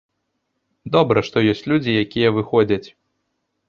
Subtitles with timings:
[0.95, 2.85] Добра, што ёсць людзі, якія выходзяць.